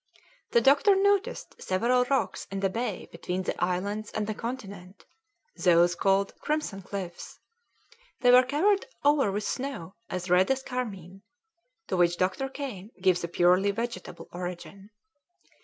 [0.49, 5.05] The doctor noticed several rocks in the bay between the islands and the continent,
[5.55, 7.37] those called Crimson Cliffs;
[8.21, 11.21] they were covered over with snow as red as carmine,
[11.85, 12.49] to which Dr.
[12.49, 14.89] Kane gives a purely vegetable origin.